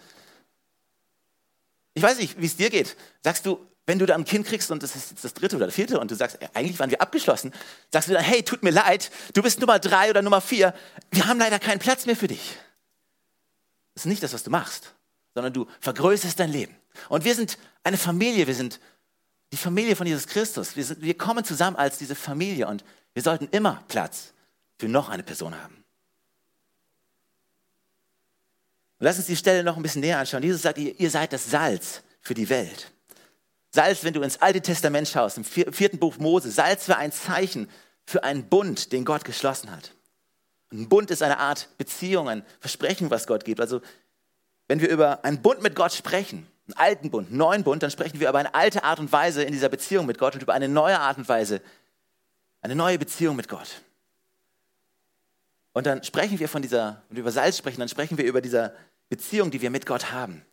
[1.93, 2.95] Ich weiß nicht, wie es dir geht.
[3.21, 5.65] Sagst du, wenn du da ein Kind kriegst und das ist jetzt das dritte oder
[5.65, 7.51] das vierte und du sagst, eigentlich waren wir abgeschlossen,
[7.91, 10.73] sagst du dann, hey, tut mir leid, du bist Nummer drei oder Nummer vier,
[11.11, 12.57] wir haben leider keinen Platz mehr für dich.
[13.93, 14.93] Das ist nicht das, was du machst,
[15.33, 16.75] sondern du vergrößerst dein Leben.
[17.09, 18.79] Und wir sind eine Familie, wir sind
[19.51, 20.75] die Familie von Jesus Christus.
[20.75, 24.33] Wir, sind, wir kommen zusammen als diese Familie und wir sollten immer Platz
[24.77, 25.75] für noch eine Person haben.
[28.99, 30.43] Und lass uns die Stelle noch ein bisschen näher anschauen.
[30.43, 32.91] Jesus sagt, ihr, ihr seid das Salz für die Welt.
[33.71, 37.69] Salz, wenn du ins Alte Testament schaust, im vierten Buch Mose, Salz war ein Zeichen
[38.05, 39.93] für einen Bund, den Gott geschlossen hat.
[40.71, 43.61] Ein Bund ist eine Art Beziehung, ein Versprechen, was Gott gibt.
[43.61, 43.81] Also,
[44.67, 47.91] wenn wir über einen Bund mit Gott sprechen, einen alten Bund, einen neuen Bund, dann
[47.91, 50.53] sprechen wir über eine alte Art und Weise in dieser Beziehung mit Gott und über
[50.53, 51.61] eine neue Art und Weise,
[52.61, 53.81] eine neue Beziehung mit Gott.
[55.73, 58.41] Und dann sprechen wir von dieser, wenn wir über Salz sprechen, dann sprechen wir über
[58.41, 58.75] diese
[59.07, 60.45] Beziehung, die wir mit Gott haben.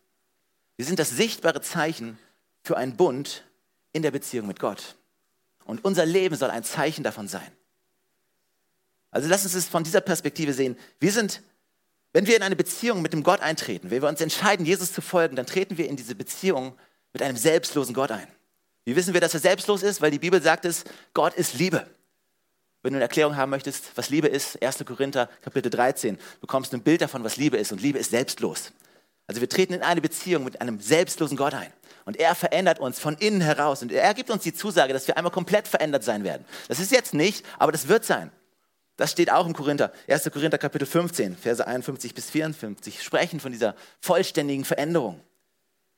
[0.77, 2.17] Wir sind das sichtbare Zeichen
[2.69, 3.43] für einen Bund
[3.93, 4.95] in der Beziehung mit Gott.
[5.65, 7.51] Und unser Leben soll ein Zeichen davon sein.
[9.09, 10.77] Also lass uns es von dieser Perspektive sehen.
[10.99, 11.41] Wir sind,
[12.13, 15.01] wenn wir in eine Beziehung mit dem Gott eintreten, wenn wir uns entscheiden, Jesus zu
[15.01, 16.77] folgen, dann treten wir in diese Beziehung
[17.11, 18.27] mit einem selbstlosen Gott ein.
[18.85, 19.99] Wie wissen wir, dass er selbstlos ist?
[19.99, 20.83] Weil die Bibel sagt es,
[21.15, 21.87] Gott ist Liebe.
[22.83, 24.85] Wenn du eine Erklärung haben möchtest, was Liebe ist, 1.
[24.85, 27.71] Korinther Kapitel 13, bekommst du ein Bild davon, was Liebe ist.
[27.71, 28.73] Und Liebe ist selbstlos.
[29.29, 31.71] Also wir treten in eine Beziehung mit einem selbstlosen Gott ein.
[32.05, 33.83] Und er verändert uns von innen heraus.
[33.83, 36.43] Und er gibt uns die Zusage, dass wir einmal komplett verändert sein werden.
[36.67, 38.31] Das ist jetzt nicht, aber das wird sein.
[38.97, 40.31] Das steht auch im Korinther, 1.
[40.33, 45.21] Korinther Kapitel 15, Verse 51 bis 54, sprechen von dieser vollständigen Veränderung.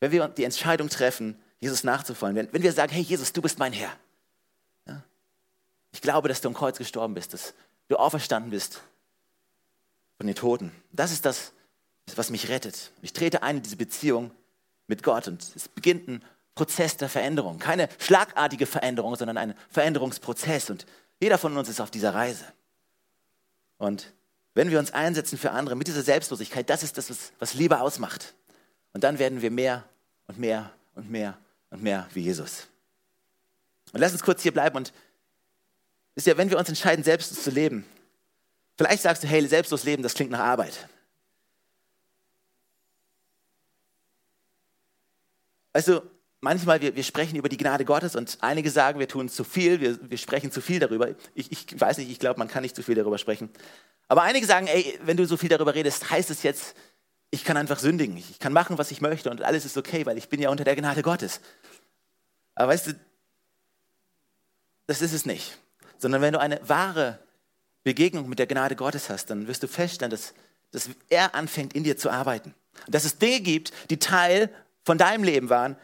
[0.01, 3.59] Wenn wir die Entscheidung treffen, Jesus nachzufolgen, wenn, wenn wir sagen, hey Jesus, du bist
[3.59, 3.93] mein Herr.
[4.89, 5.01] Ja?
[5.93, 7.53] Ich glaube, dass du am Kreuz gestorben bist, dass
[7.87, 8.81] du auferstanden bist
[10.17, 10.73] von den Toten.
[10.91, 11.53] Das ist das,
[12.15, 12.91] was mich rettet.
[13.01, 14.31] Ich trete ein in diese Beziehung
[14.87, 16.23] mit Gott und es beginnt ein
[16.55, 17.59] Prozess der Veränderung.
[17.59, 20.85] Keine schlagartige Veränderung, sondern ein Veränderungsprozess und
[21.19, 22.45] jeder von uns ist auf dieser Reise.
[23.77, 24.11] Und
[24.53, 28.33] wenn wir uns einsetzen für andere mit dieser Selbstlosigkeit, das ist das, was Liebe ausmacht.
[28.93, 29.85] Und dann werden wir mehr
[30.27, 31.37] und mehr und mehr
[31.69, 32.67] und mehr wie Jesus.
[33.93, 34.91] Und lass uns kurz hier bleiben und
[36.15, 37.85] ist ja, wenn wir uns entscheiden, selbstlos zu leben,
[38.77, 40.89] vielleicht sagst du, hey, selbstlos leben, das klingt nach Arbeit.
[45.73, 46.01] Also,
[46.41, 49.79] manchmal, wir, wir sprechen über die Gnade Gottes und einige sagen, wir tun zu viel,
[49.79, 51.09] wir, wir sprechen zu viel darüber.
[51.33, 53.49] Ich, ich weiß nicht, ich glaube, man kann nicht zu viel darüber sprechen.
[54.07, 56.75] Aber einige sagen, ey, wenn du so viel darüber redest, heißt es jetzt,
[57.29, 60.17] ich kann einfach sündigen, ich kann machen, was ich möchte und alles ist okay, weil
[60.17, 61.39] ich bin ja unter der Gnade Gottes.
[62.55, 62.99] Aber weißt du,
[64.87, 65.57] das ist es nicht.
[65.97, 67.19] Sondern wenn du eine wahre
[67.83, 70.33] Begegnung mit der Gnade Gottes hast, dann wirst du feststellen, dass,
[70.71, 72.53] dass er anfängt, in dir zu arbeiten.
[72.85, 74.49] Und dass es Dinge gibt, die Teil
[74.83, 75.75] von deinem Leben waren,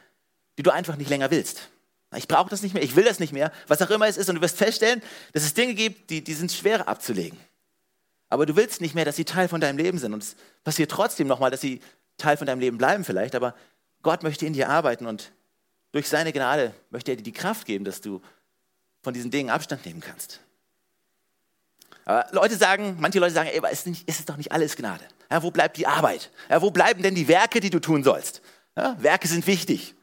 [0.57, 1.69] die du einfach nicht länger willst.
[2.15, 4.29] Ich brauche das nicht mehr, ich will das nicht mehr, was auch immer es ist.
[4.29, 5.01] Und du wirst feststellen,
[5.33, 7.37] dass es Dinge gibt, die, die sind schwer abzulegen.
[8.29, 10.13] Aber du willst nicht mehr, dass sie Teil von deinem Leben sind.
[10.13, 11.81] Und es passiert trotzdem nochmal, dass sie
[12.17, 13.35] Teil von deinem Leben bleiben vielleicht.
[13.35, 13.55] Aber
[14.03, 15.31] Gott möchte in dir arbeiten und
[15.91, 18.21] durch seine Gnade möchte er dir die Kraft geben, dass du
[19.01, 20.41] von diesen Dingen Abstand nehmen kannst.
[22.05, 25.03] Aber Leute sagen, manche Leute sagen, ey, ist, nicht, ist es doch nicht alles Gnade.
[25.29, 26.31] Ja, wo bleibt die Arbeit?
[26.49, 28.41] Ja, wo bleiben denn die Werke, die du tun sollst?
[28.77, 29.95] Ja, Werke sind wichtig.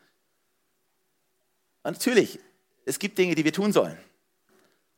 [1.85, 2.41] Und natürlich,
[2.85, 3.97] es gibt Dinge, die wir tun sollen.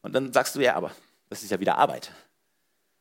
[0.00, 0.92] Und dann sagst du, ja, aber
[1.28, 2.10] das ist ja wieder Arbeit.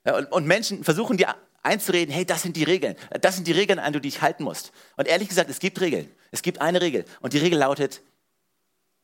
[0.05, 1.33] Ja, und, und, Menschen versuchen dir
[1.63, 2.95] einzureden, hey, das sind die Regeln.
[3.21, 4.73] Das sind die Regeln, an die du dich halten musst.
[4.97, 6.13] Und ehrlich gesagt, es gibt Regeln.
[6.31, 7.05] Es gibt eine Regel.
[7.21, 8.01] Und die Regel lautet,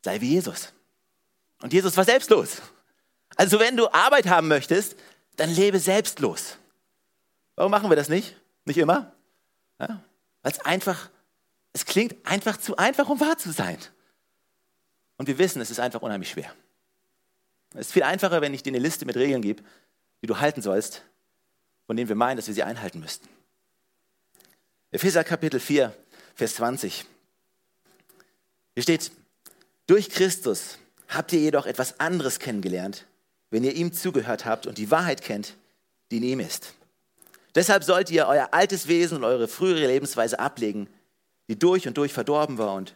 [0.04, 0.74] sei wie Jesus.
[1.62, 2.62] Und Jesus war selbstlos.
[3.38, 4.98] Also wenn du Arbeit haben möchtest,
[5.38, 6.58] dann lebe selbstlos.
[7.56, 8.36] Warum machen wir das nicht?
[8.66, 9.14] Nicht immer?
[9.80, 10.04] Ja,
[10.42, 11.10] Weil es einfach,
[11.74, 13.78] es klingt einfach zu einfach, um wahr zu sein.
[15.18, 16.54] Und wir wissen, es ist einfach unheimlich schwer.
[17.74, 19.64] Es ist viel einfacher, wenn ich dir eine Liste mit Regeln gebe,
[20.22, 21.04] die du halten sollst,
[21.86, 23.28] von denen wir meinen, dass wir sie einhalten müssten.
[24.92, 25.96] Epheser Kapitel 4,
[26.36, 27.06] Vers 20.
[28.74, 29.12] Hier steht,
[29.88, 33.06] durch Christus habt ihr jedoch etwas anderes kennengelernt,
[33.50, 35.56] wenn ihr ihm zugehört habt und die Wahrheit kennt,
[36.10, 36.74] die in ihm ist.
[37.56, 40.90] Deshalb sollt ihr euer altes Wesen und eure frühere Lebensweise ablegen,
[41.52, 42.96] die durch und durch verdorben war und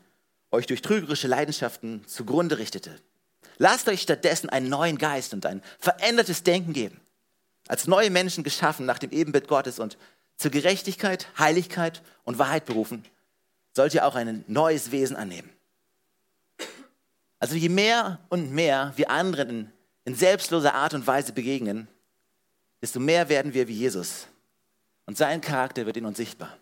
[0.49, 2.97] euch durch trügerische Leidenschaften zugrunde richtete.
[3.57, 7.01] Lasst euch stattdessen einen neuen Geist und ein verändertes Denken geben.
[7.67, 9.97] Als neue Menschen geschaffen nach dem Ebenbild Gottes und
[10.37, 13.03] zur Gerechtigkeit, Heiligkeit und Wahrheit berufen,
[13.73, 15.49] sollt ihr auch ein neues Wesen annehmen.
[17.39, 19.71] Also je mehr und mehr wir anderen in,
[20.05, 21.89] in selbstloser Art und Weise begegnen,
[22.81, 24.27] desto mehr werden wir wie Jesus.
[25.05, 26.57] Und sein Charakter wird in uns sichtbar.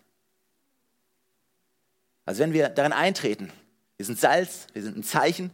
[2.24, 3.52] Also wenn wir darin eintreten,
[3.96, 5.50] wir sind Salz, wir sind ein Zeichen.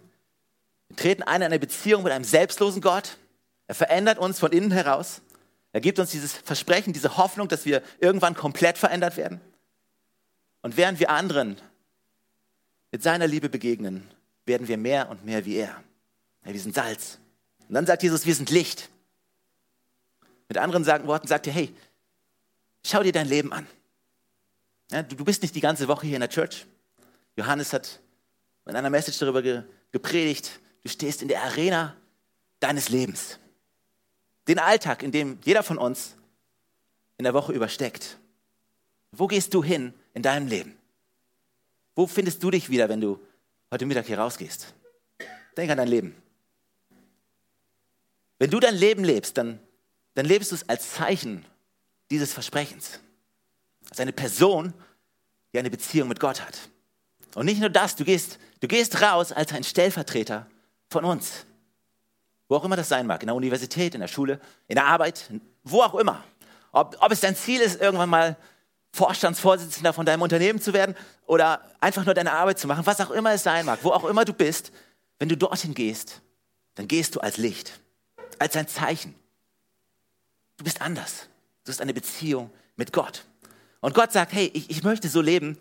[0.89, 3.19] Wir treten ein in eine Beziehung mit einem selbstlosen Gott.
[3.67, 5.21] Er verändert uns von innen heraus.
[5.73, 9.41] Er gibt uns dieses Versprechen, diese Hoffnung, dass wir irgendwann komplett verändert werden.
[10.63, 11.57] Und während wir anderen
[12.91, 14.09] mit seiner Liebe begegnen,
[14.47, 15.83] werden wir mehr und mehr wie er.
[16.45, 17.19] Ja, wir sind Salz.
[17.69, 18.89] Und dann sagt Jesus, wir sind Licht.
[20.49, 21.73] Mit anderen Worten sagt er, hey,
[22.85, 23.67] schau dir dein Leben an.
[24.91, 26.67] Ja, du, du bist nicht die ganze Woche hier in der Church.
[27.37, 28.01] Johannes hat
[28.67, 31.97] in einer Message darüber ge gepredigt, du stehst in der Arena
[32.61, 33.41] deines Lebens.
[34.47, 36.15] Den Alltag, in dem jeder von uns
[37.19, 38.19] in der Woche übersteckt.
[39.11, 40.77] Wo gehst du hin in deinem Leben?
[41.97, 43.21] Wo findest du dich wieder, wenn du
[43.73, 44.73] heute Mittag hier rausgehst?
[45.57, 46.15] Denk an dein Leben.
[48.39, 49.59] Wenn du dein Leben lebst, dann,
[50.15, 51.45] dann lebst du es als Zeichen
[52.11, 53.01] dieses Versprechens.
[53.91, 54.73] Als eine Person,
[55.53, 56.59] die eine Beziehung mit Gott hat.
[57.35, 60.47] Und nicht nur das, du gehst, du gehst raus als ein Stellvertreter
[60.89, 61.45] von uns.
[62.49, 65.31] Wo auch immer das sein mag, in der Universität, in der Schule, in der Arbeit,
[65.63, 66.25] wo auch immer.
[66.73, 68.37] Ob, ob es dein Ziel ist, irgendwann mal
[68.93, 73.11] Vorstandsvorsitzender von deinem Unternehmen zu werden oder einfach nur deine Arbeit zu machen, was auch
[73.11, 74.73] immer es sein mag, wo auch immer du bist,
[75.19, 76.23] wenn du dorthin gehst,
[76.75, 77.79] dann gehst du als Licht,
[78.39, 79.15] als ein Zeichen.
[80.57, 81.29] Du bist anders.
[81.65, 83.25] Du hast eine Beziehung mit Gott.
[83.81, 85.59] Und Gott sagt, hey, ich, ich möchte so leben,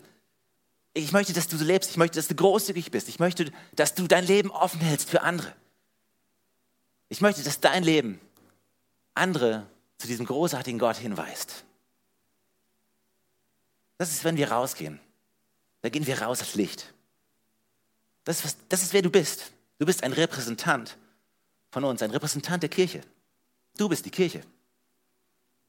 [0.92, 1.90] ich möchte, dass du so lebst.
[1.90, 3.08] Ich möchte, dass du großzügig bist.
[3.08, 5.54] Ich möchte, dass du dein Leben offen hältst für andere.
[7.08, 8.20] Ich möchte, dass dein Leben
[9.14, 9.66] andere
[9.98, 11.64] zu diesem großartigen Gott hinweist.
[13.98, 14.98] Das ist, wenn wir rausgehen.
[15.82, 16.92] Da gehen wir raus als Licht.
[18.24, 19.52] Das ist, was, das ist, wer du bist.
[19.78, 20.96] Du bist ein Repräsentant
[21.70, 23.02] von uns, ein Repräsentant der Kirche.
[23.76, 24.40] Du bist die Kirche.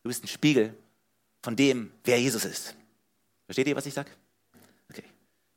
[0.04, 0.76] Du bist ein Spiegel
[1.42, 2.76] von dem, wer Jesus ist.
[3.46, 4.12] Versteht ihr, was ich sage?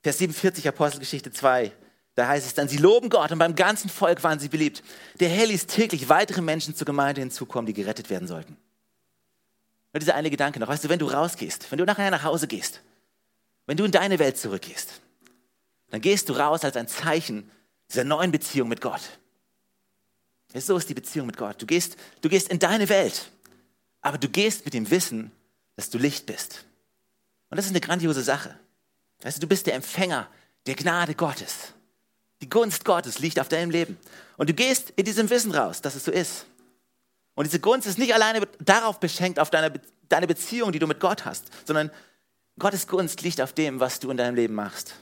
[0.03, 1.73] Vers 47, Apostelgeschichte 2.
[2.15, 4.83] Da heißt es dann, sie loben Gott und beim ganzen Volk waren sie beliebt.
[5.19, 8.57] Der Herr ließ täglich weitere Menschen zur Gemeinde hinzukommen, die gerettet werden sollten.
[9.93, 10.69] Nur dieser eine Gedanke noch.
[10.69, 12.83] Weißt du, wenn du rausgehst, wenn du nachher nach Hause gehst,
[13.67, 15.01] wenn du in deine Welt zurückgehst,
[15.91, 17.51] dann gehst du raus als ein Zeichen
[17.89, 19.19] dieser neuen Beziehung mit Gott.
[20.55, 21.61] So ist die Beziehung mit Gott.
[21.63, 23.31] Du gehst, du gehst in deine Welt,
[24.03, 25.33] aber du gehst mit dem Wissen,
[25.77, 26.65] dass du Licht bist.
[27.51, 28.59] Und das ist eine grandiose Sache.
[29.23, 30.29] Weißt du, du bist der Empfänger
[30.67, 31.73] der Gnade Gottes.
[32.41, 33.99] Die Gunst Gottes liegt auf deinem Leben.
[34.37, 36.47] Und du gehst in diesem Wissen raus, dass es so ist.
[37.35, 41.01] Und diese Gunst ist nicht alleine darauf beschenkt, auf deine, deine Beziehung, die du mit
[41.01, 41.91] Gott hast, sondern
[42.59, 44.95] Gottes Gunst liegt auf dem, was du in deinem Leben machst.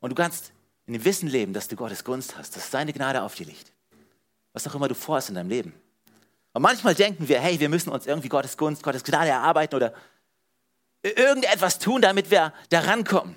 [0.00, 0.52] Und du kannst
[0.86, 3.72] in dem Wissen leben, dass du Gottes Gunst hast, dass seine Gnade auf dir liegt.
[4.52, 5.74] Was auch immer du vorhast in deinem Leben.
[6.52, 9.94] Und manchmal denken wir, hey, wir müssen uns irgendwie Gottes Gunst, Gottes Gnade erarbeiten oder
[11.02, 13.34] irgendetwas tun, damit wir da rankommen.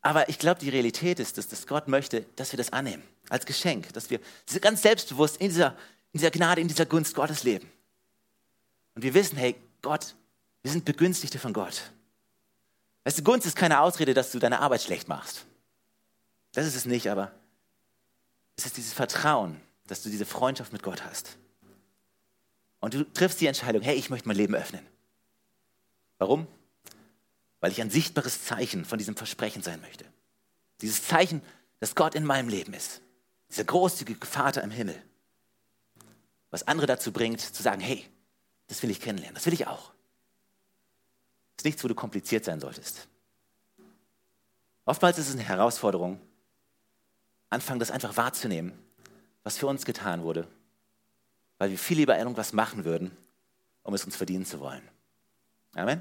[0.00, 3.46] Aber ich glaube, die Realität ist, dass, dass Gott möchte, dass wir das annehmen als
[3.46, 4.20] Geschenk, dass wir
[4.60, 5.76] ganz selbstbewusst in dieser,
[6.12, 7.70] in dieser Gnade, in dieser Gunst Gottes leben.
[8.94, 10.14] Und wir wissen, hey, Gott,
[10.62, 11.92] wir sind Begünstigte von Gott.
[13.04, 15.46] Weißt du, Gunst ist keine Ausrede, dass du deine Arbeit schlecht machst.
[16.52, 17.32] Das ist es nicht, aber
[18.56, 21.36] es ist dieses Vertrauen, dass du diese Freundschaft mit Gott hast.
[22.80, 24.86] Und du triffst die Entscheidung, hey, ich möchte mein Leben öffnen.
[26.18, 26.46] Warum?
[27.60, 30.04] Weil ich ein sichtbares Zeichen von diesem Versprechen sein möchte.
[30.80, 31.42] Dieses Zeichen,
[31.80, 33.00] dass Gott in meinem Leben ist.
[33.50, 35.00] Dieser großzügige Vater im Himmel.
[36.50, 38.04] Was andere dazu bringt, zu sagen, hey,
[38.68, 39.92] das will ich kennenlernen, das will ich auch.
[41.56, 43.08] Das ist nichts, wo du kompliziert sein solltest.
[44.84, 46.20] Oftmals ist es eine Herausforderung,
[47.50, 48.72] anfangen, das einfach wahrzunehmen,
[49.48, 50.46] was für uns getan wurde,
[51.56, 53.16] weil wir viel lieber irgendwas machen würden,
[53.82, 54.86] um es uns verdienen zu wollen.
[55.74, 55.96] Amen.